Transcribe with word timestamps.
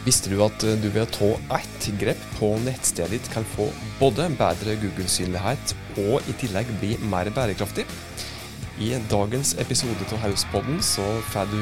Visste 0.00 0.30
du 0.32 0.38
at 0.40 0.62
du 0.64 0.86
ved 0.88 1.02
å 1.02 1.10
ta 1.12 1.58
ett 1.58 1.86
grep 2.00 2.20
på 2.38 2.54
nettstedet 2.64 3.12
ditt 3.18 3.26
kan 3.34 3.44
få 3.52 3.66
både 3.98 4.30
bedre 4.38 4.78
Google-synlighet 4.80 5.74
og 6.00 6.24
i 6.24 6.36
tillegg 6.40 6.70
bli 6.80 6.94
mer 7.12 7.28
bærekraftig? 7.36 7.84
I 8.80 8.94
dagens 9.10 9.52
episode 9.60 10.06
av 10.08 10.22
Hauspodden 10.22 10.78
så 10.80 11.04
får 11.28 11.50
du 11.52 11.58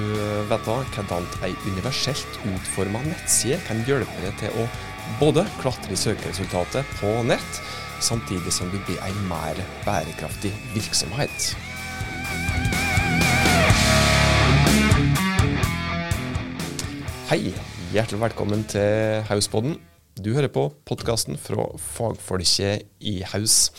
vite 0.52 0.76
hvordan 0.94 1.26
ei 1.48 1.50
universelt 1.66 2.38
utforma 2.46 3.00
nettside 3.08 3.58
kan 3.66 3.82
hjelpe 3.88 4.22
deg 4.22 4.36
til 4.38 4.54
å 4.62 4.68
både 5.18 5.42
klatre 5.58 5.96
i 5.96 5.98
søkeresultatet 5.98 6.86
på 7.00 7.10
nett, 7.26 7.58
samtidig 7.98 8.54
som 8.54 8.70
du 8.70 8.78
blir 8.86 9.02
en 9.02 9.18
mer 9.26 9.58
bærekraftig 9.82 10.52
virksomhet. 10.76 11.56
Hei, 17.32 17.50
hjertelig 17.88 18.18
velkommen 18.20 18.66
til 18.68 19.22
Hauspodden. 19.30 19.78
Du 20.20 20.34
hører 20.34 20.50
på 20.52 20.66
podkasten 20.88 21.38
fra 21.40 21.64
fagfolket 21.80 22.84
i 23.00 23.14
Haus. 23.30 23.70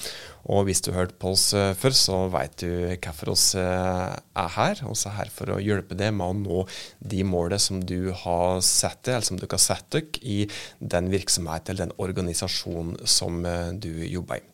Og 0.49 0.63
hvis 0.65 0.81
du 0.81 0.89
hørte 0.95 1.13
på 1.19 1.35
oss 1.35 1.51
eh, 1.53 1.75
før, 1.77 1.93
så 1.93 2.17
vet 2.33 2.55
du 2.63 2.71
hvorfor 2.95 3.33
oss 3.35 3.45
eh, 3.59 4.15
er 4.17 4.49
her. 4.55 4.81
Vi 4.81 4.95
er 5.11 5.15
her 5.19 5.29
for 5.35 5.53
å 5.53 5.59
hjelpe 5.61 5.97
deg 5.99 6.15
med 6.17 6.25
å 6.25 6.37
nå 6.39 6.65
de 7.05 7.21
målene 7.27 7.61
som 7.61 7.83
du 7.85 8.09
har 8.23 8.63
sett 8.65 9.03
deg, 9.03 9.19
eller 9.19 9.29
som 9.29 9.41
du 9.41 9.45
kan 9.51 9.61
sette 9.61 9.99
deg 9.99 10.21
i 10.25 10.39
den 10.79 11.11
virksomheten 11.13 11.75
eller 11.75 11.89
den 11.91 11.97
organisasjonen 12.01 12.97
som 13.05 13.43
eh, 13.45 13.75
du 13.77 13.91
jobber 14.09 14.41
i. 14.41 14.47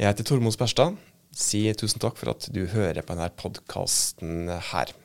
Jeg 0.00 0.10
heter 0.10 0.26
Tormod 0.26 0.56
Sperstad. 0.56 0.98
Si 1.30 1.62
tusen 1.78 2.02
takk 2.02 2.18
for 2.18 2.34
at 2.34 2.50
du 2.50 2.64
hører 2.72 3.04
på 3.04 3.14
denne 3.14 3.30
podkasten 3.38 4.50
her. 4.72 4.96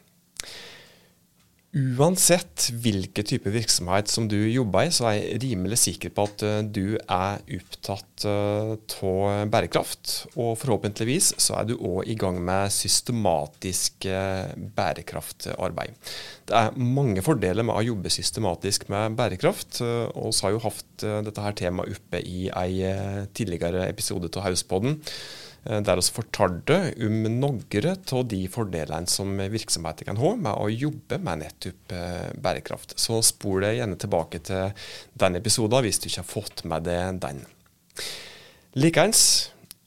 Uansett 1.74 2.68
hvilken 2.84 3.26
type 3.26 3.50
virksomhet 3.50 4.12
som 4.12 4.28
du 4.30 4.38
jobber 4.38 4.86
i, 4.86 4.92
så 4.94 5.08
er 5.10 5.16
jeg 5.16 5.40
rimelig 5.42 5.80
sikker 5.82 6.12
på 6.14 6.28
at 6.28 6.44
eh, 6.46 6.60
du 6.70 7.00
er 7.02 7.42
opptatt 7.58 8.26
av 8.30 8.76
uh, 9.02 9.40
bærekraft. 9.50 10.12
Og 10.38 10.54
forhåpentligvis 10.62 11.32
så 11.42 11.58
er 11.58 11.72
du 11.72 11.74
òg 11.80 12.06
i 12.14 12.18
gang 12.20 12.38
med 12.46 12.70
systematisk 12.76 14.06
uh, 14.06 14.54
bærekraftarbeid. 14.78 15.98
Det 16.46 16.60
er 16.60 16.78
mange 16.78 17.26
fordeler 17.26 17.66
med 17.66 17.80
å 17.80 17.88
jobbe 17.88 18.14
systematisk 18.14 18.86
med 18.94 19.18
bærekraft. 19.18 19.82
Og 19.82 20.30
vi 20.30 20.46
har 20.46 20.54
jo 20.54 20.62
hatt 20.68 21.06
dette 21.26 21.42
her 21.42 21.56
temaet 21.58 21.98
oppe 21.98 22.22
i 22.22 22.50
en 22.52 23.32
tidligere 23.34 23.88
episode 23.88 24.30
av 24.36 24.46
Hauspodden. 24.46 25.00
Eh, 25.66 25.80
der 25.80 26.00
vi 26.00 26.04
fortalte 26.12 26.78
om 27.06 27.24
noen 27.40 27.62
av 27.88 28.26
de 28.28 28.42
fordelene 28.52 29.08
som 29.08 29.32
virksomheter 29.38 30.10
kan 30.10 30.20
ha 30.20 30.34
med 30.36 30.60
å 30.60 30.68
jobbe 30.72 31.20
med 31.24 31.44
nettopp 31.46 31.96
eh, 31.96 32.30
bærekraft. 32.36 32.98
Så 33.00 33.22
spol 33.24 33.64
deg 33.64 33.80
gjerne 33.80 34.00
tilbake 34.00 34.44
til 34.44 34.74
den 35.24 35.40
episoden 35.40 35.86
hvis 35.86 36.02
du 36.04 36.10
ikke 36.10 36.24
har 36.24 36.32
fått 36.34 36.66
med 36.68 36.88
deg 36.90 37.22
den. 37.24 37.44
Likeens, 38.76 39.24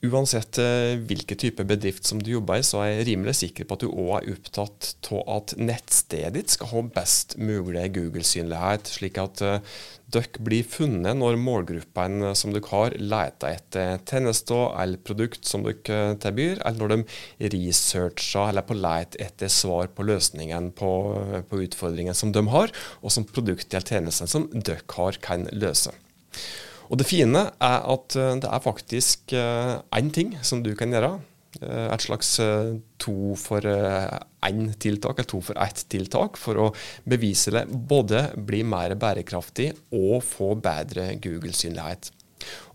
uansett 0.04 0.58
eh, 0.60 0.98
hvilken 1.08 1.38
type 1.40 1.64
bedrift 1.66 2.06
som 2.06 2.20
du 2.22 2.30
jobber 2.34 2.60
i, 2.60 2.66
så 2.66 2.82
er 2.84 2.90
jeg 2.92 3.06
rimelig 3.10 3.38
sikker 3.40 3.66
på 3.66 3.78
at 3.78 3.84
du 3.84 3.88
òg 3.88 4.12
er 4.18 4.32
opptatt 4.34 4.92
av 5.08 5.22
at 5.38 5.54
nettstedet 5.56 6.34
ditt 6.36 6.52
skal 6.52 6.72
ha 6.74 6.82
best 6.98 7.38
mulig 7.40 7.88
Google-synlighet, 7.96 8.92
slik 8.98 9.20
at 9.22 9.42
dere 10.12 10.42
blir 10.46 10.66
funnet 10.68 11.18
når 11.18 11.38
målgruppene 11.42 12.30
som 12.38 12.52
dere 12.54 12.70
har, 12.70 12.94
leter 13.00 13.56
etter 13.56 13.96
tjenester 14.06 14.68
eller 14.78 15.02
produkt 15.02 15.48
som 15.48 15.64
dere 15.66 16.14
tilbyr, 16.22 16.60
eller 16.60 16.78
når 16.78 16.92
de 16.94 17.50
researcher 17.56 18.52
eller 18.52 18.62
er 18.62 18.68
på 18.68 18.78
leit 18.78 19.18
etter 19.22 19.50
svar 19.50 19.90
på 19.96 20.06
løsningen 20.06 20.70
på, 20.78 20.92
på 21.50 21.62
utfordringen 21.66 22.14
som 22.14 22.34
de 22.36 22.44
har, 22.52 22.74
og 23.02 23.14
som 23.14 23.26
produktet 23.26 23.74
eller 23.74 23.90
tjenesten 23.96 24.30
som 24.30 24.46
dere 24.54 24.84
har, 24.94 25.18
kan 25.24 25.48
løse. 25.56 25.94
Og 26.90 26.98
Det 26.98 27.06
fine 27.08 27.48
er 27.60 27.80
at 27.92 28.14
det 28.14 28.48
er 28.48 28.62
faktisk 28.62 29.32
én 29.34 30.12
ting 30.14 30.36
som 30.42 30.62
du 30.62 30.74
kan 30.78 30.92
gjøre 30.94 31.16
Eh, 31.62 31.88
et 31.92 32.04
slags 32.04 32.36
eh, 32.42 32.74
to 33.00 33.36
for 33.40 33.64
én 33.64 34.62
eh, 34.66 34.74
tiltak, 34.82 35.18
eller 35.18 35.30
to 35.30 35.40
for 35.44 35.58
ett 35.62 35.84
tiltak, 35.92 36.36
for 36.40 36.60
å 36.60 36.66
bevise 37.08 37.54
det 37.54 37.64
både 37.70 38.26
bli 38.36 38.62
mer 38.66 38.96
bærekraftig 38.98 39.70
og 39.96 40.20
få 40.26 40.54
bedre 40.60 41.14
Google-synlighet. 41.22 42.10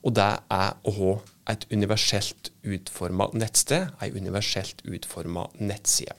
Og 0.01 0.16
det 0.17 0.31
er 0.51 0.73
å 0.88 0.95
ha 0.97 1.11
et 1.53 1.67
universelt 1.73 2.51
utforma 2.66 3.29
nettsted, 3.38 3.91
ei 4.01 4.09
universelt 4.16 4.81
utforma 4.88 5.47
nettside. 5.59 6.17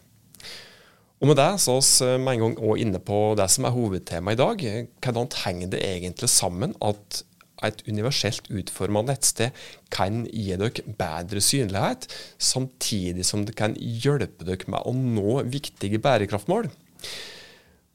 Og 1.22 1.28
Med 1.30 1.38
det 1.38 1.50
så 1.62 1.76
vi 1.78 2.06
med 2.18 2.32
en 2.32 2.40
gang 2.42 2.54
òg 2.58 2.80
inne 2.82 2.98
på 2.98 3.18
det 3.38 3.46
som 3.54 3.66
er 3.68 3.74
hovedtemaet 3.76 4.34
i 4.34 4.40
dag. 4.40 4.64
Hvordan 5.04 5.28
henger 5.44 5.68
det 5.70 5.82
egentlig 5.86 6.30
sammen 6.30 6.74
at 6.82 7.20
et 7.66 7.82
universelt 7.88 8.48
utforma 8.52 9.04
nettsted 9.06 9.56
kan 9.92 10.24
gi 10.28 10.56
dere 10.58 10.94
bedre 10.98 11.42
synlighet, 11.44 12.08
samtidig 12.38 13.26
som 13.28 13.46
det 13.48 13.56
kan 13.58 13.76
hjelpe 13.78 14.46
dere 14.48 14.72
med 14.72 14.82
å 14.86 14.94
nå 14.96 15.42
viktige 15.52 16.00
bærekraftmål. 16.02 16.70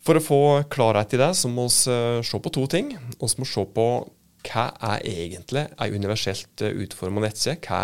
For 0.08 0.16
å 0.16 0.24
få 0.24 0.42
klarhet 0.72 1.18
i 1.18 1.20
det, 1.20 1.34
så 1.36 1.50
må 1.52 1.68
vi 1.68 1.92
eh, 1.92 2.22
se 2.24 2.40
på 2.40 2.54
to 2.56 2.64
ting. 2.72 2.94
Vi 2.96 3.28
må 3.42 3.48
se 3.48 3.66
på 3.76 3.88
hva 4.48 4.70
er 4.94 5.04
egentlig 5.04 5.66
ei 5.82 5.92
universelt 5.92 6.64
eh, 6.64 6.76
utforma 6.86 7.26
nettside? 7.26 7.58
Hva, 7.66 7.82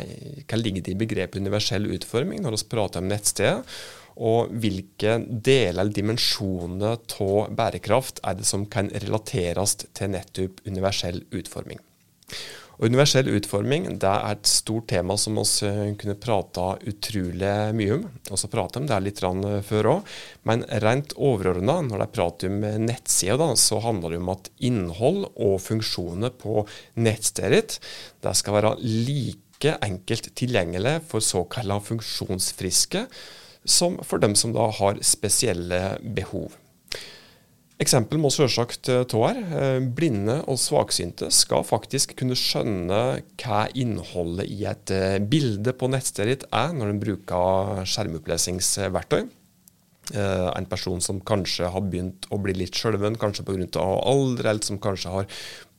er, 0.00 0.40
hva 0.48 0.60
ligger 0.60 0.86
det 0.86 0.94
i 0.94 1.00
begrepet 1.02 1.42
universell 1.42 1.90
utforming 1.92 2.40
når 2.44 2.56
vi 2.56 2.68
prater 2.72 3.04
om 3.04 3.10
nettstedet? 3.10 3.76
Og 4.16 4.52
hvilke 4.62 5.18
deler 5.28 5.82
eller 5.82 5.92
dimensjoner 5.92 7.00
av 7.20 7.56
bærekraft 7.56 8.22
er 8.24 8.38
det 8.38 8.46
som 8.48 8.64
kan 8.72 8.88
relateres 8.94 9.76
til 9.92 10.14
nettopp 10.14 10.62
universell 10.68 11.20
utforming. 11.36 11.82
Og 12.76 12.90
universell 12.90 13.28
utforming 13.32 13.86
det 14.02 14.08
er 14.08 14.34
et 14.34 14.48
stort 14.50 14.88
tema 14.90 15.14
som 15.20 15.38
vi 15.38 15.44
eh, 15.64 15.94
kunne 15.96 16.16
prata 16.20 16.74
utrolig 16.84 17.52
mye 17.76 17.94
om. 17.94 18.02
Og 18.28 18.40
så 18.40 18.50
prata 18.52 18.82
om 18.82 18.88
det 18.88 18.98
litt 19.04 19.22
før 19.22 19.88
òg. 19.94 20.10
Men 20.48 20.64
rent 20.84 21.14
overordna, 21.16 21.78
når 21.86 22.04
de 22.04 22.08
prater 22.12 22.52
om 22.52 22.66
nettsider, 22.84 23.56
så 23.56 23.80
handler 23.84 24.12
det 24.12 24.20
om 24.20 24.34
at 24.34 24.52
innhold 24.68 25.24
og 25.32 25.56
funksjoner 25.64 26.36
på 26.36 26.66
nettstedet 27.00 27.78
det 28.20 28.36
skal 28.36 28.58
være 28.58 28.76
like 28.84 29.78
enkelt 29.80 30.34
tilgjengelig 30.36 30.98
for 31.08 31.24
såkalla 31.24 31.80
funksjonsfriske 31.80 33.06
som 33.68 33.98
for 34.06 34.22
dem 34.22 34.36
som 34.38 34.54
da 34.56 34.70
har 34.78 35.02
spesielle 35.04 35.98
behov. 36.16 36.54
Eksempel 37.76 38.16
må 38.16 38.30
selvsagt 38.32 38.88
tå 39.10 39.18
her. 39.26 39.38
Eh, 39.52 39.86
blinde 39.98 40.38
og 40.48 40.56
svaksynte 40.60 41.28
skal 41.34 41.66
faktisk 41.66 42.14
kunne 42.16 42.38
skjønne 42.38 43.00
hva 43.42 43.66
innholdet 43.76 44.48
i 44.48 44.62
et 44.70 44.92
eh, 44.96 45.18
bilde 45.20 45.74
på 45.76 45.90
nettstedet 45.92 46.30
ditt 46.30 46.46
er, 46.56 46.72
når 46.72 46.94
en 46.94 47.02
bruker 47.02 47.82
skjermopplesingsverktøy. 47.84 49.26
En 50.06 50.68
person 50.70 51.00
som 51.02 51.16
kanskje 51.26 51.66
har 51.74 51.82
begynt 51.82 52.28
å 52.30 52.36
bli 52.38 52.52
litt 52.54 52.78
skjelven, 52.78 53.16
kanskje 53.18 53.42
pga. 53.42 53.82
alder, 53.82 54.52
eller 54.52 54.62
som 54.62 54.78
kanskje 54.78 55.10
har 55.10 55.26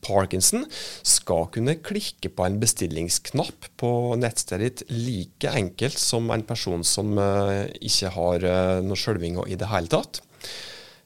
Parkinson 0.04 0.64
skal 1.06 1.48
kunne 1.54 1.78
klikke 1.84 2.30
på 2.32 2.46
en 2.46 2.58
bestillingsknapp 2.62 3.70
på 3.80 3.90
nettstedet 4.20 4.82
ditt 4.82 4.94
like 4.94 5.52
enkelt 5.52 5.98
som 5.98 6.30
en 6.34 6.46
person 6.46 6.84
som 6.86 7.16
uh, 7.18 7.66
ikke 7.80 8.14
har 8.16 8.48
uh, 8.48 8.78
noe 8.84 8.98
skjelving 8.98 9.40
i 9.46 9.58
det 9.58 9.70
hele 9.72 9.90
tatt. 9.92 10.22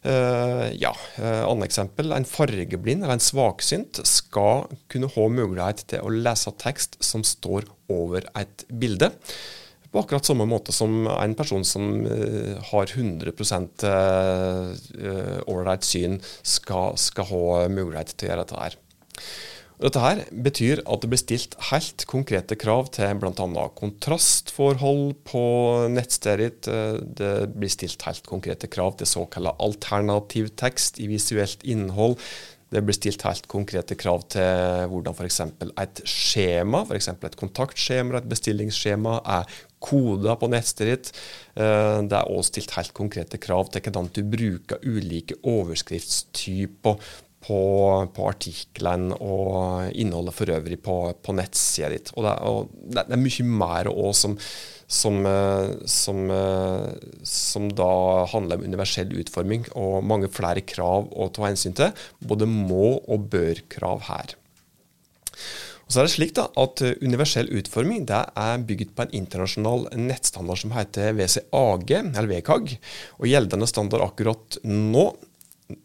Uh, 0.03 0.66
ja, 0.75 0.91
uh, 1.20 1.44
Annet 1.47 1.69
eksempel. 1.70 2.10
En 2.10 2.26
fargeblind 2.26 3.04
eller 3.04 3.14
en 3.14 3.22
svaksynt 3.22 4.00
skal 4.08 4.66
kunne 4.91 5.10
ha 5.14 5.26
mulighet 5.30 5.84
til 5.92 6.03
å 6.03 6.10
lese 6.10 6.50
tekst 6.59 6.98
som 7.04 7.22
står 7.26 7.69
over 7.92 8.26
et 8.38 8.66
bilde. 8.66 9.12
På 9.92 10.00
akkurat 10.00 10.24
samme 10.26 10.47
måte 10.48 10.72
som 10.74 11.04
en 11.06 11.34
person 11.38 11.62
som 11.69 12.03
uh, 12.09 12.59
har 12.72 12.91
100% 12.91 13.86
uh, 13.86 15.78
syn, 15.86 16.18
skal, 16.42 16.98
skal 16.98 17.30
ha 17.30 17.68
mulighet 17.71 18.16
til 18.16 18.27
å 18.27 18.33
gjøre 18.33 18.42
dette 18.42 18.62
her. 18.65 18.82
Dette 19.82 19.98
her 19.98 20.20
betyr 20.44 20.80
at 20.86 21.03
det 21.03 21.09
blir 21.10 21.18
stilt 21.18 21.56
helt 21.72 22.04
konkrete 22.06 22.54
krav 22.60 22.92
til 22.94 23.18
bl.a. 23.18 23.64
kontrastforhold 23.74 25.16
på 25.26 25.44
nettstedet. 25.91 26.68
Det 27.18 27.32
blir 27.56 27.72
stilt 27.72 28.04
helt 28.06 28.28
konkrete 28.28 28.70
krav 28.70 28.94
til 29.00 29.10
såkalt 29.10 29.56
alternativ 29.59 30.53
tekst 30.60 31.03
i 31.03 31.09
visuelt 31.10 31.66
innhold. 31.66 32.14
Det 32.72 32.80
blir 32.80 32.97
stilt 32.97 33.24
helt 33.26 33.48
konkrete 33.53 33.98
krav 34.00 34.22
til 34.32 34.86
hvordan 34.88 35.16
f.eks. 35.18 35.41
et 35.82 36.04
skjema, 36.09 36.84
f.eks. 36.86 37.10
et 37.12 37.36
kontaktskjema 37.36 38.22
et 38.22 38.30
bestillingsskjema, 38.30 39.18
er 39.41 39.50
koda 39.82 40.38
på 40.41 40.48
nettstedet. 40.53 41.10
Eh, 41.53 41.98
det 42.06 42.16
er 42.16 42.30
også 42.30 42.54
stilt 42.54 42.72
helt 42.78 42.94
konkrete 42.97 43.42
krav 43.42 43.68
til 43.74 43.84
hvordan 43.84 44.09
du 44.14 44.22
bruker 44.24 44.80
ulike 44.88 45.36
overskriftstyper 45.42 46.97
på, 47.42 47.62
på 48.15 48.28
artiklene 48.28 49.16
og 49.21 49.91
innholdet 49.98 50.36
for 50.36 50.53
øvrig 50.54 50.78
på, 50.84 50.98
på 51.22 51.34
nettsida 51.36 51.91
ditt. 51.92 52.12
Og 52.16 52.27
det, 52.27 52.36
og 52.48 52.71
det, 52.94 53.06
er 53.06 53.22
mye 53.22 53.48
mer 53.48 53.91
òg 53.92 54.12
som, 54.16 54.36
som, 54.86 55.18
som, 55.89 56.22
som, 57.33 57.72
da 57.83 57.91
handler 58.34 58.60
om 58.60 58.68
universell 58.68 59.12
utforming 59.22 59.66
og 59.72 60.06
mange 60.06 60.30
flere 60.33 60.65
krav 60.66 61.10
å 61.12 61.28
ta 61.34 61.48
hensyn 61.48 61.77
til. 61.78 62.06
Både 62.22 62.48
må- 62.50 63.00
og 63.10 63.28
bør-krav 63.33 64.06
her. 64.10 64.36
Og 65.92 65.95
så 65.95 66.00
er 66.00 66.06
det 66.06 66.12
slik 66.15 66.30
da, 66.38 66.47
at 66.56 66.80
Universell 67.04 67.50
utforming 67.53 68.06
det 68.09 68.22
er 68.41 68.62
bygd 68.65 68.95
på 68.97 69.04
en 69.04 69.10
internasjonal 69.18 69.83
nettstandard 70.00 70.62
som 70.62 70.72
heter 70.72 71.12
WCAG, 71.18 71.92
eller 71.98 72.30
WCAG. 72.30 72.72
Og 73.18 73.28
Gjeldende 73.28 73.68
standard 73.68 74.06
akkurat 74.06 74.56
nå, 74.65 75.03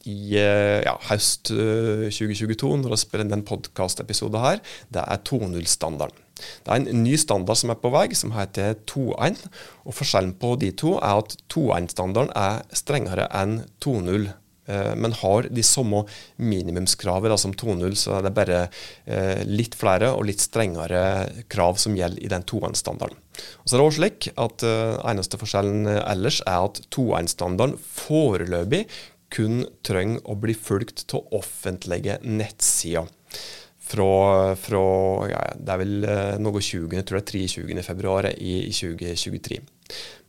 i 0.09 0.37
ja, 0.37 0.95
høst 1.09 1.51
2022, 1.51 2.71
når 2.83 2.95
vi 2.95 3.01
spiller 3.01 3.29
den 3.31 3.45
podkastepisoden 3.47 4.43
her, 4.43 4.63
det 4.93 5.03
er 5.03 5.21
2.0-standarden. 5.27 6.23
Det 6.37 6.73
er 6.73 6.81
en 6.81 7.03
ny 7.03 7.15
standard 7.19 7.59
som 7.59 7.73
er 7.73 7.79
på 7.81 7.91
vei, 7.93 8.07
som 8.17 8.35
heter 8.35 8.77
2.1. 8.89 9.39
og 9.85 9.95
Forskjellen 9.97 10.35
på 10.39 10.55
de 10.61 10.73
to 10.77 10.97
er 10.97 11.23
at 11.23 11.37
2.1-standarden 11.53 12.35
er 12.37 12.61
strengere 12.75 13.29
enn 13.35 13.61
2.0. 13.83 14.29
Eh, 14.67 14.93
men 14.99 15.15
har 15.21 15.47
de 15.53 15.63
samme 15.63 16.03
minimumskravene 16.35 17.37
som 17.39 17.55
2.0, 17.55 17.95
så 17.99 18.17
er 18.17 18.27
det 18.27 18.35
bare 18.37 18.61
eh, 19.05 19.43
litt 19.47 19.77
flere 19.79 20.11
og 20.15 20.27
litt 20.29 20.43
strengere 20.43 21.01
krav 21.51 21.79
som 21.81 21.95
gjelder 21.97 22.23
i 22.23 22.31
den 22.33 22.45
2.1-standarden. 22.47 23.17
Og 23.61 23.69
så 23.69 23.75
er 23.75 23.79
det 23.79 23.85
også 23.85 24.01
slik 24.01 24.31
at 24.33 24.63
Eneste 24.65 25.37
forskjellen 25.37 25.85
ellers 25.99 26.41
er 26.49 26.65
at 26.71 26.81
2.1-standarden 26.89 27.77
foreløpig 27.77 28.87
kun 29.33 29.63
trenger 29.85 30.23
å 30.29 30.37
bli 30.39 30.55
fulgt 30.55 31.05
av 31.15 31.33
offentlige 31.35 32.19
nettsider 32.23 33.09
fra, 33.87 34.55
fra 34.59 34.83
ja, 35.31 35.41
det 35.55 35.73
er 35.73 35.81
vel 35.81 36.07
eh, 36.07 36.37
noe 36.43 36.61
20. 36.61 36.95
jeg 36.97 37.07
tror 37.07 37.19
det 37.19 37.23
er 37.23 37.51
23. 37.55 37.83
februar 37.85 38.29
i, 38.33 38.55
i 38.67 38.73
2023. 38.75 39.61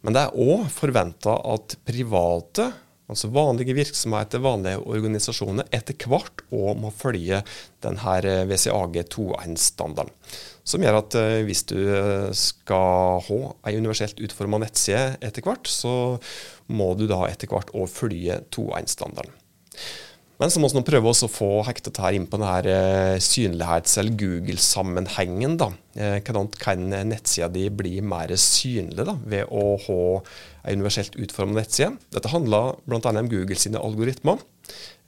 Men 0.07 0.15
det 0.15 0.23
er 0.23 0.37
òg 0.39 0.69
forventa 0.71 1.35
at 1.55 1.75
private, 1.87 2.69
altså 3.09 3.31
vanlige 3.33 3.77
virksomheter, 3.77 4.43
vanlige 4.45 4.83
organisasjoner, 4.85 5.69
etter 5.75 5.97
hvert 6.09 6.45
òg 6.55 6.79
må 6.83 6.93
følge 6.95 7.41
denne 7.85 8.15
WCAG 8.51 9.01
2.1-standarden. 9.15 10.13
Som 10.69 10.85
gjør 10.85 11.01
at 11.01 11.17
uh, 11.17 11.39
hvis 11.49 11.65
du 11.71 11.79
eh, 11.81 12.29
skal 12.37 13.23
ha 13.25 13.39
ei 13.71 13.79
universelt 13.81 14.21
utforma 14.21 14.61
nettside 14.61 15.17
etter 15.25 15.47
hvert, 15.47 15.65
så 15.65 16.19
må 16.69 16.91
du 16.99 17.07
da 17.09 17.23
etter 17.31 17.49
hvert 17.49 17.73
òg 17.73 17.89
følge 17.89 18.43
2.1-standarden. 18.53 19.33
Men 20.39 20.53
så 20.55 20.61
må 20.63 20.69
vi 20.71 20.85
prøve 20.87 21.11
å 21.11 21.29
få 21.31 21.49
hektet 21.67 21.99
her 21.99 22.15
inn 22.15 22.29
på 22.31 22.39
denne 22.39 22.71
eh, 22.71 23.17
synlighets- 23.23 23.97
eller 23.99 24.15
Google-sammenhengen. 24.21 25.57
da. 25.59 25.73
Eh, 25.99 26.21
hvordan 26.23 26.53
kan 26.55 26.85
nettsida 27.11 27.49
di 27.51 27.65
bli 27.75 27.97
mer 28.07 28.31
synlig 28.39 29.09
da, 29.09 29.17
ved 29.27 29.51
å 29.51 29.75
ha 29.89 29.99
en 30.63 30.79
universelt 30.79 31.19
utformet 31.19 31.65
nettside? 31.65 31.97
Dette 32.15 32.31
handler 32.31 32.79
bl.a. 32.87 33.01
om 33.11 33.33
Google 33.33 33.59
sine 33.59 33.83
algoritmer. 33.83 34.39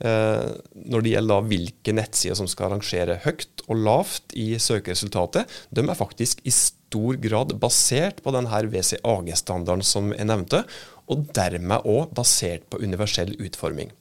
Eh, 0.03 0.51
når 0.91 1.05
det 1.05 1.15
gjelder 1.15 1.47
hvilke 1.47 1.95
nettsider 1.95 2.35
som 2.35 2.51
skal 2.51 2.73
rangere 2.75 3.21
høyt 3.23 3.63
og 3.69 3.79
lavt 3.87 4.35
i 4.35 4.49
søkeresultatet, 4.59 5.47
de 5.71 5.85
er 5.85 6.01
faktisk 6.01 6.43
i 6.43 6.51
stor 6.51 7.15
grad 7.23 7.55
basert 7.61 8.19
på 8.19 8.35
denne 8.35 8.51
WCAG-standarden 8.67 9.85
som 9.85 10.11
jeg 10.11 10.27
nevnte, 10.27 10.65
og 11.07 11.23
dermed 11.31 11.87
òg 11.87 12.11
basert 12.19 12.67
på 12.67 12.83
universell 12.83 13.31
utforming. 13.39 13.95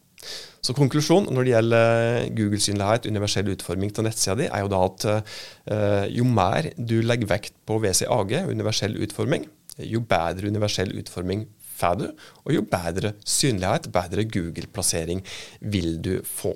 Så 0.61 0.75
konklusjonen 0.77 1.33
når 1.33 1.47
det 1.47 1.55
gjelder 1.55 2.27
Google-synlighet, 2.37 3.09
universell 3.09 3.49
utforming 3.55 3.95
av 3.97 4.07
nettsida 4.07 4.37
di, 4.37 4.49
er 4.51 4.65
jo 4.65 4.73
da 4.73 4.81
at 4.85 5.07
uh, 5.09 6.05
jo 6.13 6.27
mer 6.29 6.69
du 6.77 6.99
legger 7.01 7.31
vekt 7.31 7.57
på 7.69 7.79
WCAG, 7.81 8.37
universell 8.51 8.99
utforming, 9.01 9.49
jo 9.81 10.03
bedre 10.05 10.53
universell 10.53 10.93
utforming 11.01 11.47
får 11.81 11.97
du, 11.97 12.07
og 12.45 12.53
jo 12.53 12.67
bedre 12.69 13.15
synlighet, 13.25 13.89
bedre 13.95 14.27
Google-plassering 14.29 15.25
vil 15.73 15.97
du 16.05 16.19
få. 16.29 16.53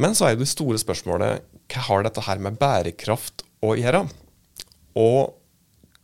Men 0.00 0.16
så 0.16 0.28
er 0.28 0.34
jo 0.34 0.44
det 0.44 0.52
store 0.52 0.80
spørsmålet 0.80 1.44
hva 1.72 1.86
har 1.88 2.04
dette 2.04 2.24
her 2.24 2.40
med 2.44 2.58
bærekraft 2.60 3.44
å 3.64 3.72
gjøre? 3.78 4.04
Og 5.00 5.34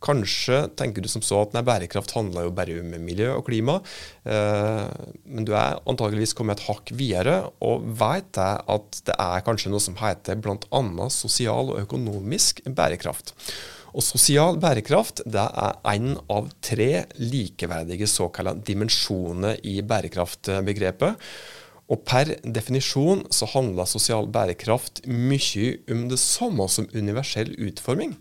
Kanskje 0.01 0.63
tenker 0.79 1.03
du 1.03 1.09
som 1.11 1.21
så 1.25 1.43
at 1.43 1.53
nei, 1.53 1.61
bærekraft 1.65 2.15
handler 2.17 2.47
jo 2.47 2.53
bare 2.57 2.79
om 2.81 2.95
miljø 3.05 3.35
og 3.35 3.45
klima, 3.49 3.77
eh, 4.25 4.87
men 5.29 5.45
du 5.45 5.53
er 5.53 5.77
antageligvis 5.89 6.33
kommet 6.37 6.57
et 6.57 6.67
hakk 6.69 6.93
videre 6.97 7.37
og 7.61 7.85
vet 7.99 8.39
at 8.41 9.03
det 9.05 9.17
er 9.17 9.45
kanskje 9.45 9.73
noe 9.73 9.83
som 9.83 9.99
heter 10.01 10.41
bl.a. 10.41 10.81
sosial 11.13 11.75
og 11.75 11.83
økonomisk 11.83 12.63
bærekraft. 12.65 13.35
Og 13.91 14.03
Sosial 14.05 14.55
bærekraft 14.61 15.19
det 15.27 15.41
er 15.41 15.79
én 15.91 16.13
av 16.31 16.47
tre 16.63 17.05
likeverdige 17.19 18.07
såkalte 18.07 18.63
dimensjoner 18.69 19.59
i 19.67 19.81
bærekraftbegrepet. 19.83 21.19
Og 21.91 22.05
Per 22.07 22.37
definisjon 22.47 23.25
så 23.35 23.49
handler 23.51 23.89
sosial 23.89 24.29
bærekraft 24.31 25.03
mye 25.11 25.73
om 25.91 26.07
det 26.11 26.21
samme 26.23 26.69
som 26.71 26.87
universell 26.95 27.51
utforming 27.59 28.15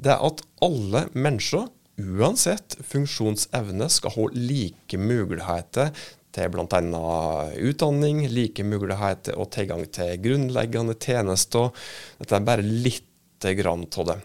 det 0.00 0.14
er 0.14 0.24
at 0.24 0.40
alle 0.64 1.04
mennesker, 1.12 1.68
uansett 2.00 2.78
funksjonsevne, 2.88 3.90
skal 3.92 4.14
ha 4.14 4.30
like 4.36 5.00
muligheter 5.00 5.92
til 6.34 6.50
bl.a. 6.54 6.80
utdanning, 7.58 8.22
like 8.30 8.64
muligheter 8.64 9.36
og 9.36 9.50
tilgang 9.54 9.84
til 9.92 10.16
grunnleggende 10.22 10.96
tjenester. 10.96 11.70
Dette 12.20 12.38
er 12.38 12.46
bare 12.46 12.64
lite 12.64 13.54
grann 13.58 13.86
av 13.90 14.12
det. 14.12 14.20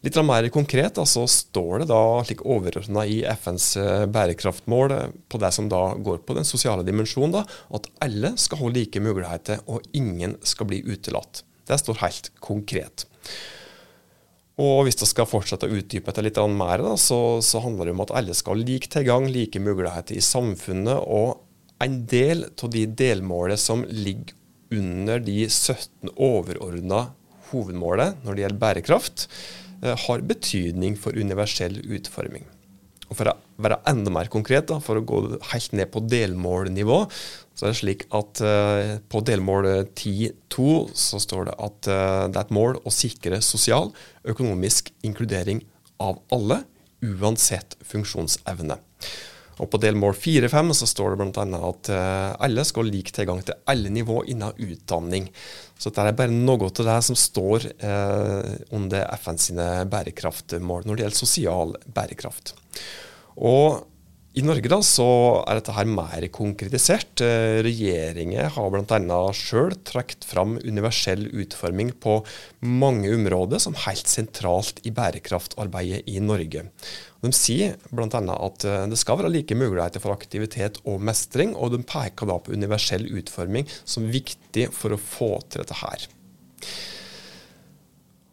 Litt 0.00 0.16
mer 0.24 0.46
konkret 0.52 0.96
da, 0.96 1.04
så 1.04 1.26
står 1.28 1.82
det 1.82 1.90
da 1.90 2.00
slik 2.24 2.40
overordna 2.48 3.04
i 3.04 3.20
FNs 3.28 3.66
eh, 3.76 4.06
bærekraftmål 4.08 4.94
på 5.28 5.40
det 5.42 5.50
som 5.52 5.68
da 5.70 5.82
går 6.00 6.22
på 6.24 6.36
den 6.38 6.48
sosiale 6.48 6.86
dimensjonen, 6.86 7.34
da, 7.36 7.44
at 7.76 7.88
alle 8.06 8.32
skal 8.40 8.62
ha 8.62 8.72
like 8.72 9.02
muligheter 9.04 9.60
og 9.68 9.84
ingen 9.96 10.38
skal 10.46 10.70
bli 10.70 10.80
utelatt. 10.88 11.44
Det 11.68 11.78
står 11.82 12.00
helt 12.00 12.32
konkret. 12.40 13.04
Og 14.60 14.84
hvis 14.84 14.98
vi 15.00 15.08
skal 15.08 15.28
fortsette 15.28 15.68
å 15.68 15.78
utdype 15.78 16.10
dette 16.10 16.24
litt 16.26 16.40
mer, 16.52 16.82
da, 16.84 16.96
så, 17.00 17.40
så, 17.44 17.62
handler 17.64 17.88
det 17.88 17.94
om 17.94 18.02
at 18.04 18.12
alle 18.18 18.36
skal 18.36 18.58
ha 18.58 18.60
lik 18.60 18.90
tilgang, 18.92 19.28
like 19.32 19.62
muligheter 19.62 20.18
i 20.18 20.24
samfunnet. 20.24 21.00
Og 21.00 21.40
en 21.80 22.02
del 22.10 22.44
av 22.50 22.72
de 22.74 22.84
delmålene 23.00 23.60
som 23.60 23.86
ligger 23.88 24.36
under 24.76 25.22
de 25.24 25.38
17 25.48 26.12
overordna 26.14 27.06
hovedmålene 27.50 28.20
når 28.22 28.36
det 28.36 28.44
gjelder 28.44 28.62
bærekraft, 28.62 29.26
eh, 29.82 29.96
har 30.06 30.28
betydning 30.28 30.98
for 31.00 31.16
universell 31.16 31.80
utforming. 31.80 32.44
Og 33.10 33.18
For 33.18 33.30
å 33.30 33.34
være 33.60 33.80
enda 33.90 34.12
mer 34.14 34.30
konkret, 34.30 34.68
da, 34.70 34.78
for 34.82 35.00
å 35.00 35.04
gå 35.06 35.20
helt 35.50 35.72
ned 35.74 35.90
på 35.90 36.02
delmålnivå, 36.06 37.00
så 37.58 37.66
er 37.66 37.72
det 37.72 37.80
slik 37.80 38.04
at 38.16 38.42
uh, 38.46 38.92
på 39.10 39.22
delmål 39.26 39.66
10.2 39.90 40.68
så 40.96 41.20
står 41.20 41.50
det 41.50 41.56
at 41.58 41.90
uh, 41.90 42.28
det 42.30 42.38
er 42.38 42.44
et 42.44 42.54
mål 42.54 42.78
å 42.86 42.94
sikre 42.94 43.42
sosial, 43.44 43.90
økonomisk 44.30 44.92
inkludering 45.06 45.64
av 46.00 46.22
alle, 46.32 46.62
uansett 47.00 47.76
funksjonsevne. 47.90 48.78
Og 49.60 49.68
På 49.68 49.80
delmål 49.80 50.14
4.5 50.16 50.72
så 50.78 50.88
står 50.88 51.14
det 51.14 51.20
bl.a. 51.20 51.44
at 51.68 51.90
uh, 51.92 52.30
alle 52.46 52.64
skal 52.64 52.86
ha 52.86 52.94
lik 52.94 53.12
tilgang 53.12 53.42
til 53.44 53.58
alle 53.68 53.92
nivå 53.92 54.22
innen 54.32 54.56
utdanning. 54.56 55.28
Så 55.76 55.90
dette 55.90 56.06
er 56.08 56.16
bare 56.16 56.32
noe 56.32 56.70
av 56.70 56.80
det 56.86 56.96
som 57.04 57.16
står 57.16 57.66
under 58.76 59.06
FN 59.16 59.38
sine 59.40 59.68
bærekraftmål 59.88 60.84
når 60.84 60.98
det 60.98 61.06
gjelder 61.06 61.20
sosial 61.22 61.72
bærekraft. 61.96 62.52
Og 63.40 63.86
i 64.30 64.42
Norge 64.46 64.70
da, 64.70 64.76
så 64.86 65.04
er 65.42 65.58
dette 65.58 65.74
her 65.74 65.88
mer 65.90 66.24
konkretisert. 66.30 67.18
Eh, 67.24 67.58
regjeringen 67.66 68.52
har 68.54 68.68
bl.a. 68.70 69.18
sjøl 69.34 69.74
trukket 69.86 70.22
fram 70.28 70.54
universell 70.62 71.24
utforming 71.42 71.90
på 71.98 72.20
mange 72.62 73.10
områder 73.10 73.58
som 73.62 73.74
helt 73.88 74.06
sentralt 74.10 74.78
i 74.86 74.92
bærekraftarbeidet 74.94 76.06
i 76.06 76.22
Norge. 76.22 76.62
De 77.20 77.32
sier 77.34 77.74
bl.a. 77.90 78.06
at 78.06 78.68
eh, 78.70 78.86
det 78.92 79.00
skal 79.02 79.18
være 79.18 79.32
like 79.34 79.58
muligheter 79.58 80.04
for 80.04 80.14
aktivitet 80.14 80.78
og 80.84 81.02
mestring, 81.10 81.56
og 81.58 81.74
de 81.74 81.82
peker 81.82 82.30
da 82.30 82.38
på 82.38 82.54
universell 82.54 83.10
utforming 83.10 83.66
som 83.82 84.06
viktig 84.14 84.70
for 84.76 84.94
å 84.94 85.02
få 85.10 85.32
til 85.48 85.64
dette 85.64 85.82
her. 85.82 86.06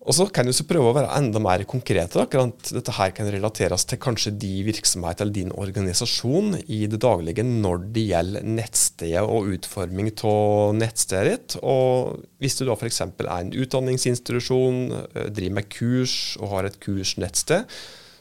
Og 0.07 0.15
så 0.15 0.23
kan 0.31 0.47
du 0.47 0.53
så 0.55 0.63
prøve 0.63 0.87
å 0.87 0.95
være 0.95 1.11
enda 1.19 1.39
mer 1.43 1.65
konkret. 1.67 2.13
Akkurat 2.15 2.69
dette 2.71 2.93
her 2.95 3.11
kan 3.15 3.27
relateres 3.27 3.83
til 3.89 3.99
kanskje 3.99 4.31
de 4.39 4.51
virksomhet 4.63 5.19
eller 5.19 5.35
din 5.35 5.51
organisasjon 5.51 6.61
i 6.63 6.85
det 6.87 7.01
daglige 7.03 7.43
når 7.43 7.89
det 7.95 8.05
gjelder 8.13 8.45
nettstedet 8.47 9.25
og 9.27 9.49
utforming 9.57 10.13
av 10.31 10.77
nettstedet 10.79 11.33
ditt. 11.33 11.57
Og 11.59 12.23
hvis 12.39 12.55
du 12.55 12.63
da 12.69 12.77
f.eks. 12.77 13.01
er 13.03 13.33
en 13.35 13.51
utdanningsinstitusjon, 13.51 14.79
eh, 14.95 15.27
driver 15.27 15.57
med 15.59 15.67
kurs 15.75 16.15
og 16.39 16.53
har 16.55 16.69
et 16.69 16.79
kursnettsted, 16.83 17.67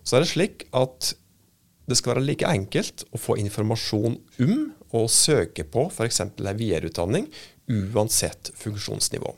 så 0.03 0.19
er 0.19 0.27
det 0.27 0.33
slik 0.33 0.67
at 0.75 1.13
det 1.87 2.01
skal 2.01 2.17
være 2.17 2.27
like 2.27 2.51
enkelt 2.51 3.07
å 3.15 3.21
få 3.21 3.39
informasjon 3.39 4.19
om 4.43 4.57
og 4.97 5.07
søke 5.13 5.63
på 5.71 5.87
f.eks. 5.93 6.25
en 6.25 6.35
videreutdanning, 6.59 7.31
uansett 7.71 8.51
funksjonsnivå. 8.59 9.37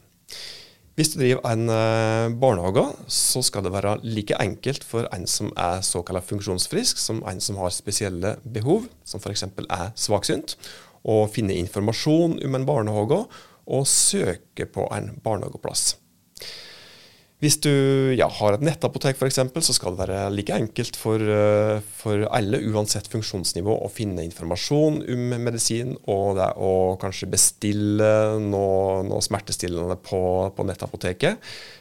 Hvis 0.99 1.13
du 1.15 1.21
driver 1.21 1.45
en 1.47 1.69
eh, 1.71 2.33
barnehage, 2.43 2.83
så 3.07 3.39
skal 3.47 3.63
det 3.63 3.71
være 3.71 4.01
like 4.03 4.35
enkelt 4.43 4.83
for 4.83 5.07
en 5.15 5.29
som 5.31 5.53
er 5.55 5.79
såkalt 5.87 6.27
funksjonsfrisk, 6.27 6.99
som 6.99 7.21
en 7.31 7.39
som 7.39 7.61
har 7.63 7.71
spesielle 7.71 8.33
behov, 8.43 8.89
som 9.07 9.23
f.eks. 9.23 9.45
er 9.47 9.93
svaksynt, 9.95 10.57
å 11.07 11.21
finne 11.31 11.55
informasjon 11.55 12.41
om 12.43 12.59
en 12.59 12.67
barnehage 12.67 13.21
og 13.71 13.87
søke 13.87 14.67
på 14.67 14.89
en 14.97 15.13
barnehageplass. 15.23 15.93
Hvis 17.39 17.61
du 17.63 17.71
ja, 18.19 18.27
har 18.35 18.57
et 18.57 18.63
nettapotek 18.67 19.15
f.eks., 19.15 19.39
så 19.63 19.75
skal 19.77 19.95
det 19.95 20.09
være 20.09 20.31
like 20.35 20.57
enkelt 20.59 20.97
for, 20.99 21.23
eh, 21.23 21.79
for, 22.01 22.25
alle, 22.35 22.59
uansett 22.67 23.07
funksjonsnivå, 23.13 23.77
å 23.79 23.91
finne 23.95 24.25
informasjon 24.27 25.05
om 25.15 25.23
medisin 25.45 25.95
og 26.11 26.35
det 26.41 26.49
å 26.59 26.73
kanskje 26.99 27.31
bestille 27.31 28.11
noe, 28.43 29.05
noe 29.07 29.23
smertestillende 29.23 30.01
på, 30.03 30.21
på 30.51 30.67
nettapoteket. 30.67 31.39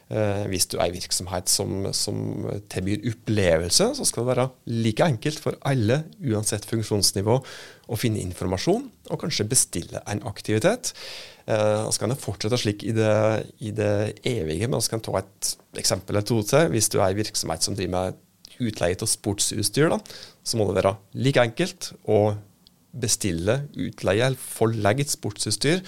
Eh, 0.07 0.45
hvis 0.47 0.69
du 0.71 0.77
er 0.77 0.85
en 0.87 0.95
virksomhet 0.95 1.49
som, 1.51 1.89
som 1.91 2.19
tilbyr 2.71 3.09
opplevelse, 3.11 3.89
så 3.97 4.05
skal 4.07 4.23
det 4.23 4.29
være 4.29 4.45
like 4.71 5.03
enkelt 5.03 5.41
for 5.43 5.57
alle, 5.67 6.05
uansett 6.23 6.67
funksjonsnivå, 6.69 7.35
å 7.87 7.99
finne 7.99 8.23
informasjon 8.23 8.85
og 9.11 9.19
kanskje 9.19 9.47
bestille 9.51 9.99
en 10.07 10.23
aktivitet. 10.27 10.93
Eh, 11.47 11.83
så 11.91 11.99
kan 11.99 12.13
det 12.13 12.21
fortsette 12.23 12.59
slik 12.61 12.87
i 12.87 12.95
det, 12.95 13.17
i 13.59 13.73
det 13.75 13.91
evige, 14.23 14.71
men 14.71 14.79
vi 14.79 14.93
kan 14.93 15.03
ta 15.03 15.19
et 15.19 15.53
eksempel 15.83 16.15
eller 16.15 16.27
to 16.27 16.39
til. 16.47 16.71
Hvis 16.71 16.91
du 16.93 17.01
er 17.01 17.09
en 17.09 17.19
virksomhet 17.19 17.67
som 17.67 17.75
driver 17.75 17.95
med 17.97 18.23
utleie 18.63 18.95
av 18.95 19.11
sportsutstyr, 19.11 19.91
da, 19.91 19.99
så 20.47 20.57
må 20.57 20.69
det 20.69 20.79
være 20.79 20.95
like 21.19 21.43
enkelt 21.43 21.91
å 22.07 22.37
bestille, 22.97 23.59
utleie 23.75 24.23
eller 24.25 24.39
forlegge 24.39 25.03
et 25.03 25.13
sportsutstyr 25.13 25.83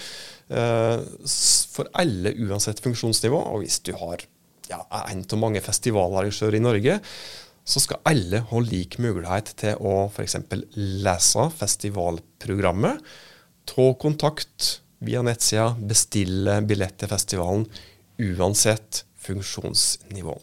for 0.50 1.90
alle 2.00 2.32
uansett 2.42 2.82
funksjonsnivå. 2.82 3.38
Og 3.52 3.62
hvis 3.62 3.78
du 3.86 3.92
har 3.98 4.24
ja, 4.70 4.80
en 5.06 5.22
av 5.22 5.38
mange 5.40 5.62
festivalarrangører 5.62 6.58
i 6.58 6.64
Norge, 6.64 6.98
så 7.70 7.82
skal 7.82 8.02
alle 8.08 8.42
ha 8.50 8.62
lik 8.64 8.98
mulighet 9.02 9.54
til 9.60 9.78
å 9.78 10.08
f.eks. 10.08 10.38
lese 11.06 11.46
festivalprogrammet, 11.60 13.02
ta 13.70 13.86
kontakt 14.00 14.80
via 15.04 15.22
nettsida, 15.24 15.72
bestille 15.78 16.58
billett 16.66 16.98
til 17.00 17.10
festivalen, 17.12 17.66
uansett 18.20 19.04
funksjonsnivå. 19.20 20.34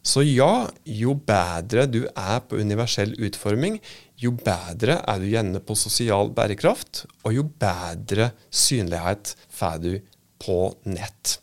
Så 0.00 0.22
ja, 0.24 0.68
jo 0.88 1.12
bedre 1.28 1.84
du 1.90 2.04
er 2.08 2.38
på 2.48 2.60
universell 2.60 3.12
utforming, 3.20 3.76
jo 4.20 4.34
bedre 4.36 4.98
er 5.08 5.20
du 5.20 5.28
gjerne 5.30 5.62
på 5.64 5.76
sosial 5.78 6.30
bærekraft, 6.36 7.06
og 7.24 7.36
jo 7.36 7.46
bedre 7.62 8.30
synlighet 8.52 9.34
får 9.56 9.80
du 9.84 9.92
på 10.40 10.58
nett. 10.88 11.38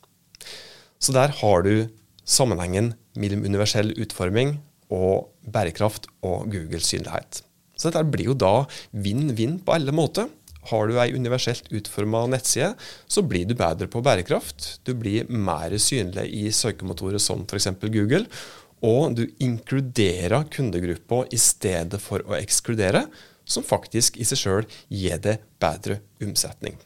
Så 1.02 1.14
der 1.16 1.34
har 1.40 1.66
du 1.66 1.88
sammenhengen 2.28 2.94
mellom 3.18 3.46
universell 3.48 3.94
utforming 3.98 4.58
og 4.94 5.30
bærekraft 5.48 6.10
og 6.26 6.50
Googles 6.52 6.90
synlighet. 6.92 7.42
Så 7.78 7.90
dette 7.90 8.06
blir 8.10 8.32
jo 8.32 8.38
da 8.38 8.66
vinn-vinn 8.92 9.60
på 9.66 9.76
alle 9.78 9.94
måter. 9.94 10.30
Har 10.68 10.90
du 10.90 10.98
ei 11.00 11.14
universelt 11.16 11.70
utforma 11.72 12.26
nettside, 12.28 12.74
så 13.08 13.24
blir 13.24 13.48
du 13.48 13.54
bedre 13.56 13.88
på 13.88 14.02
bærekraft. 14.04 14.82
Du 14.84 14.94
blir 14.98 15.30
mer 15.30 15.76
synlig 15.80 16.28
i 16.34 16.48
søkemotorer 16.52 17.22
som 17.24 17.46
f.eks. 17.48 17.70
Google. 17.86 18.26
Og 18.86 19.16
du 19.18 19.24
inkluderer 19.42 20.46
kundegruppa 20.54 21.24
i 21.34 21.40
stedet 21.42 22.02
for 22.04 22.22
å 22.28 22.38
ekskludere, 22.38 23.08
som 23.48 23.66
faktisk 23.66 24.20
i 24.20 24.28
seg 24.28 24.42
sjøl 24.42 24.70
gir 24.92 25.18
deg 25.24 25.46
bedre 25.62 26.02
omsetning. 26.22 26.78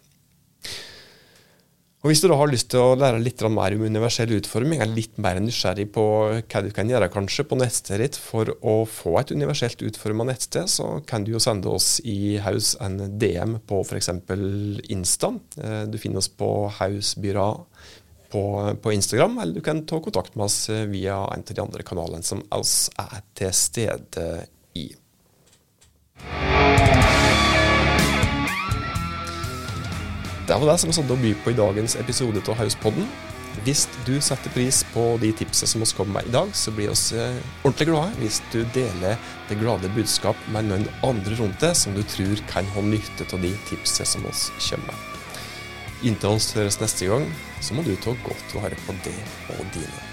Og 2.02 2.10
Hvis 2.10 2.24
du 2.24 2.26
da 2.32 2.38
har 2.40 2.50
lyst 2.50 2.72
til 2.74 2.82
å 2.82 2.96
lære 2.98 3.20
litt 3.22 3.44
mer 3.54 3.76
om 3.76 3.84
universell 3.86 4.32
utforming, 4.34 4.80
er 4.82 4.90
litt 4.90 5.20
mer 5.22 5.38
nysgjerrig 5.38 5.86
på 5.94 6.06
hva 6.34 6.62
du 6.66 6.72
kan 6.74 6.90
gjøre 6.90 7.12
kanskje 7.14 7.46
på 7.46 7.60
nettstedet 7.60 8.08
ditt 8.08 8.18
for 8.18 8.50
å 8.66 8.88
få 8.90 9.20
et 9.20 9.34
universelt 9.36 9.84
utforma 9.86 10.26
nettsted, 10.26 10.66
så 10.66 10.88
kan 11.06 11.22
du 11.22 11.36
jo 11.36 11.42
sende 11.44 11.70
oss 11.70 12.00
i 12.02 12.40
Haus 12.42 12.74
en 12.82 12.98
DM 13.22 13.60
på 13.70 13.84
f.eks. 13.86 14.10
Insta. 14.90 15.36
Eh, 15.62 15.84
du 15.94 16.00
finner 16.02 16.24
oss 16.24 16.32
på 16.34 16.50
Hausbyra 16.80 17.52
på, 18.32 18.44
på, 18.82 18.94
Instagram, 18.96 19.38
eller 19.44 19.60
du 19.60 19.62
kan 19.66 19.84
ta 19.86 20.00
kontakt 20.04 20.36
med 20.36 20.48
oss 20.48 20.70
via 20.70 21.20
en 21.34 21.44
av 21.44 21.54
de 21.56 21.62
andre 21.62 21.84
kanalene 21.88 22.24
som 22.26 22.44
oss 22.56 22.90
er 23.00 23.22
til 23.38 23.54
stede 23.56 24.28
i. 24.78 24.88
Det 30.48 30.58
var 30.60 30.68
det 30.68 30.80
som 30.82 30.92
hadde 30.92 31.16
å 31.16 31.22
by 31.22 31.36
på 31.44 31.54
i 31.54 31.60
dagens 31.60 31.94
episode 32.02 32.42
av 32.50 32.58
Hauspodden. 32.60 33.06
Hvis 33.66 33.86
du 34.08 34.16
setter 34.24 34.52
pris 34.56 34.82
på 34.94 35.04
de 35.22 35.30
tipsene 35.38 35.70
som 35.70 35.84
vi 35.84 35.90
kommer 35.96 36.20
med 36.20 36.32
i 36.32 36.34
dag, 36.34 36.52
så 36.56 36.74
blir 36.76 36.90
vi 36.90 37.20
eh, 37.20 37.38
ordentlig 37.62 37.88
glade 37.92 38.20
hvis 38.24 38.42
du 38.54 38.62
deler 38.76 39.20
det 39.50 39.60
glade 39.60 39.92
budskap 39.96 40.40
med 40.56 40.72
noen 40.72 40.88
andre 41.08 41.38
rundt 41.40 41.62
deg 41.62 41.78
som 41.78 41.96
du 41.96 42.04
tror 42.16 42.44
kan 42.52 42.68
ha 42.76 42.84
nytte 42.88 43.28
av 43.30 43.44
de 43.44 43.54
tipsene 43.70 44.12
som 44.16 44.28
vi 44.28 44.36
kommer 44.72 44.92
med. 44.92 45.11
Inntil 46.02 46.34
oss 46.34 46.54
høres 46.58 46.80
neste 46.82 47.06
gang, 47.12 47.28
så 47.62 47.78
må 47.78 47.86
du 47.86 47.94
ta 48.02 48.16
godt 48.26 48.58
vare 48.58 48.80
på 48.88 48.98
det 49.06 49.20
og 49.54 49.62
dine. 49.76 50.11